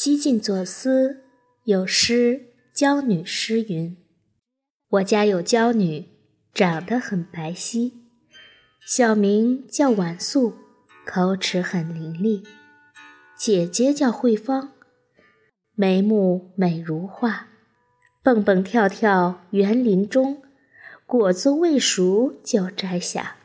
[0.00, 1.24] 西晋左思
[1.64, 2.34] 有诗
[2.72, 3.96] 《娇女诗》云
[4.90, 6.06] ：“我家有娇女，
[6.54, 7.94] 长得很白皙，
[8.86, 10.54] 小名叫婉素，
[11.04, 12.46] 口齿很伶俐。
[13.36, 14.74] 姐姐叫慧芳，
[15.74, 17.48] 眉目美如画，
[18.22, 20.42] 蹦蹦跳跳园林中，
[21.06, 23.38] 果子未熟就摘下。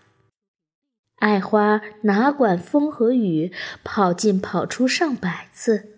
[1.16, 3.52] 爱花哪管风和雨，
[3.84, 5.90] 跑进跑出上百次。”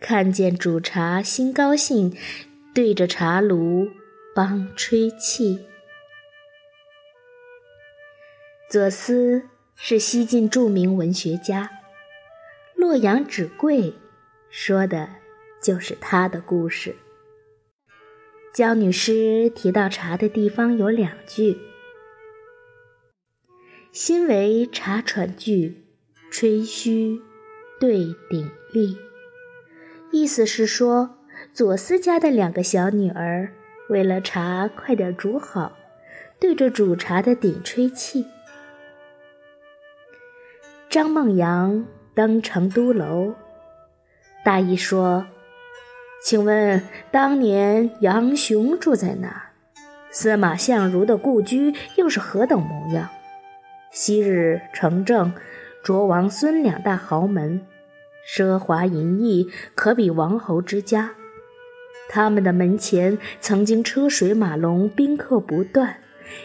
[0.00, 2.16] 看见煮茶心高兴，
[2.74, 3.90] 对着茶炉
[4.34, 5.66] 帮吹气。
[8.70, 9.42] 左思
[9.76, 11.70] 是西晋著名文学家，
[12.74, 13.92] 洛阳纸贵
[14.48, 15.08] 说的
[15.62, 16.96] 就是他的故事。
[18.54, 21.58] 焦女诗提到茶的地方有两句
[23.92, 25.84] ：“心为茶喘句，
[26.30, 27.20] 吹嘘
[27.78, 28.96] 对鼎立。”
[30.12, 31.10] 意思是说，
[31.54, 33.52] 左思家的两个小女儿
[33.88, 35.72] 为了茶快点煮好，
[36.40, 38.26] 对着煮茶的鼎吹气。
[40.88, 43.34] 张梦阳登成都楼，
[44.44, 45.26] 大意说
[46.24, 49.54] ：“请问当年杨雄住在哪儿？
[50.10, 53.08] 司马相如的故居又是何等模样？
[53.92, 55.32] 昔日城正、
[55.84, 57.64] 卓王孙两大豪门。”
[58.26, 61.14] 奢华淫逸，可比王侯之家。
[62.08, 65.98] 他们的门前曾经车水马龙，宾客不断，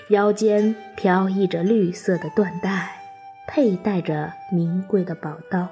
[0.09, 3.01] 腰间飘逸着绿色的缎带，
[3.47, 5.69] 佩戴着名贵的宝刀，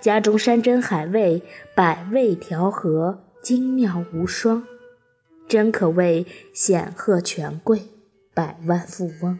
[0.00, 1.42] 家中山珍海味，
[1.76, 4.64] 百味调和，精妙无双，
[5.48, 7.82] 真可谓显赫权贵，
[8.34, 9.38] 百万富翁。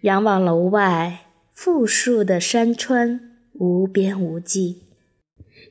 [0.00, 3.29] 仰望楼外富庶的山川。
[3.60, 4.84] 无边无际。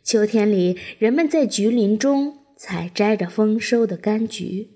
[0.03, 4.69] 秋天里，人们在橘林中采摘着丰收的柑橘；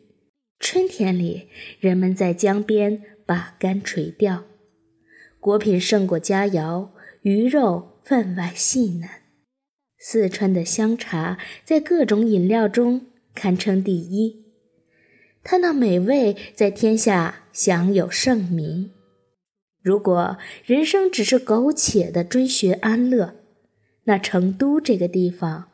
[0.60, 1.48] 春天里，
[1.80, 4.46] 人们在江边把竿垂钓。
[5.40, 6.90] 果品胜过佳肴，
[7.22, 9.08] 鱼肉分外细嫩。
[10.00, 14.44] 四川的香茶在各种饮料中堪称第一，
[15.44, 18.90] 它那美味在天下享有盛名。
[19.84, 23.36] 如果人生只是苟且的追寻安乐，
[24.06, 25.66] 那成都这个地方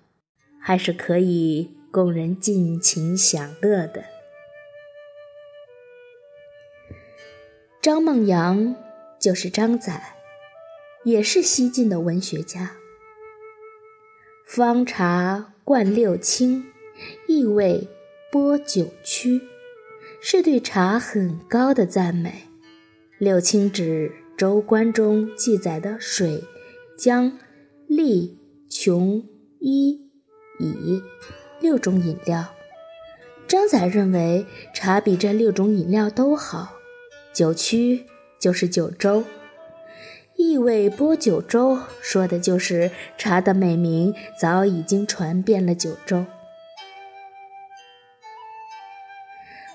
[0.59, 4.03] 还是可以供人尽情享乐的。
[7.79, 8.75] 张梦阳
[9.19, 10.15] 就是张载，
[11.05, 12.77] 也是西晋的文学家。
[14.43, 16.65] 方茶灌六清，
[17.27, 17.87] 意味
[18.31, 19.39] 拨九曲，
[20.19, 22.48] 是对茶很高的赞美。
[23.19, 26.41] 六清指《周官》中记载的水、
[26.97, 27.38] 姜、
[27.85, 29.28] 栗、琼、
[29.59, 30.09] 衣、
[30.57, 31.03] 乙
[31.59, 32.46] 六种饮料。
[33.46, 36.78] 张载认为茶比这六种饮料都好。
[37.34, 38.06] 九曲
[38.40, 39.25] 就是九州，
[40.38, 46.25] 意味播九州，说的就是茶的美名早已经传遍了九州。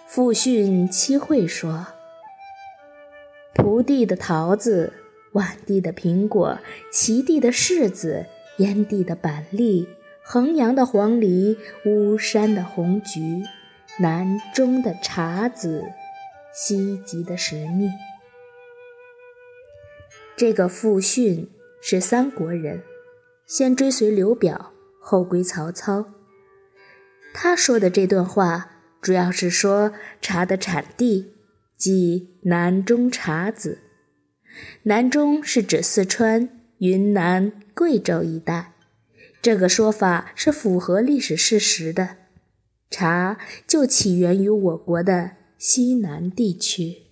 [0.06, 1.88] 父训七会说。
[3.64, 4.92] 蒲地的桃子，
[5.32, 6.58] 宛地的苹果，
[6.92, 8.26] 齐地的柿子，
[8.58, 9.88] 燕地的板栗，
[10.22, 13.42] 衡阳的黄梨，巫山的红橘，
[14.00, 15.82] 南中的茶子，
[16.52, 17.88] 西极的石蜜。
[20.36, 21.50] 这个傅训
[21.80, 22.82] 是三国人，
[23.46, 26.04] 先追随刘表，后归曹操。
[27.32, 31.33] 他说的这段话，主要是说茶的产地。
[31.84, 33.80] 即南中茶子，
[34.84, 38.72] 南中是指四川、云南、贵州一带。
[39.42, 42.16] 这个说法是符合历史事实的，
[42.90, 47.03] 茶就起源于我国的西南地区。